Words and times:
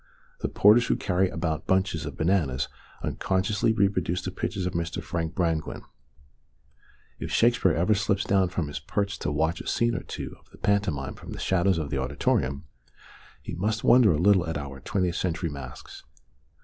The 0.39 0.49
porters 0.49 0.87
who 0.87 0.95
carry 0.95 1.29
about 1.29 1.67
bunches 1.67 2.07
of 2.07 2.17
bananas 2.17 2.67
unconsciously 3.03 3.71
reproduce 3.71 4.23
the 4.23 4.31
pictures 4.31 4.65
of 4.65 4.73
Mr. 4.73 4.99
Frank 5.03 5.35
Brangwyn. 5.35 5.83
If 7.19 7.29
Shakespeare 7.29 7.73
ever 7.73 7.93
slips 7.93 8.23
down 8.23 8.49
from 8.49 8.67
his 8.67 8.79
perch 8.79 9.19
to 9.19 9.31
watch 9.31 9.61
a 9.61 9.67
scene 9.67 9.93
or 9.93 10.01
two 10.01 10.35
of 10.39 10.49
the 10.49 10.57
pantomime 10.57 11.13
from 11.13 11.33
the 11.33 11.39
shadows 11.39 11.77
of 11.77 11.91
the 11.91 11.99
auditorium, 11.99 12.65
he 13.43 13.53
must 13.53 13.83
wonder 13.83 14.11
a 14.11 14.17
little 14.17 14.47
at 14.47 14.57
our 14.57 14.79
twentieth 14.79 15.17
century 15.17 15.51
masques. 15.51 16.03